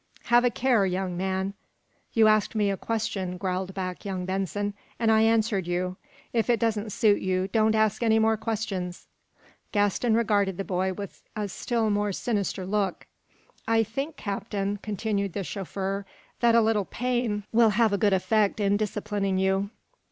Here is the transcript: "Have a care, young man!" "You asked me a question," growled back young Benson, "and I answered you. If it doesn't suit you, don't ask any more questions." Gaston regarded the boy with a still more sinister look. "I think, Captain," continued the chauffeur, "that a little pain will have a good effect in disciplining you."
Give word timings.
"Have 0.23 0.43
a 0.43 0.49
care, 0.49 0.83
young 0.83 1.15
man!" 1.15 1.53
"You 2.13 2.27
asked 2.27 2.55
me 2.55 2.71
a 2.71 2.75
question," 2.75 3.37
growled 3.37 3.75
back 3.75 4.03
young 4.03 4.25
Benson, 4.25 4.73
"and 4.97 5.11
I 5.11 5.21
answered 5.21 5.67
you. 5.67 5.95
If 6.33 6.49
it 6.49 6.59
doesn't 6.59 6.91
suit 6.91 7.21
you, 7.21 7.49
don't 7.49 7.75
ask 7.75 8.01
any 8.01 8.17
more 8.17 8.35
questions." 8.35 9.05
Gaston 9.71 10.15
regarded 10.15 10.57
the 10.57 10.63
boy 10.63 10.91
with 10.91 11.21
a 11.35 11.47
still 11.49 11.91
more 11.91 12.13
sinister 12.13 12.65
look. 12.65 13.05
"I 13.67 13.83
think, 13.83 14.17
Captain," 14.17 14.77
continued 14.81 15.33
the 15.33 15.43
chauffeur, 15.43 16.07
"that 16.39 16.55
a 16.55 16.61
little 16.61 16.85
pain 16.85 17.43
will 17.51 17.69
have 17.69 17.93
a 17.93 17.97
good 17.99 18.11
effect 18.11 18.59
in 18.59 18.77
disciplining 18.77 19.37
you." 19.37 19.69